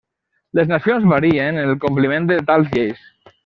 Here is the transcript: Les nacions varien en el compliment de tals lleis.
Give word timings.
Les 0.59 0.71
nacions 0.71 1.05
varien 1.11 1.61
en 1.67 1.71
el 1.75 1.79
compliment 1.87 2.29
de 2.33 2.39
tals 2.51 2.75
lleis. 2.77 3.09